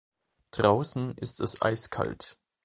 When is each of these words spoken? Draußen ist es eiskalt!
Draußen 0.55 1.15
ist 1.19 1.39
es 1.41 1.61
eiskalt! 1.61 2.35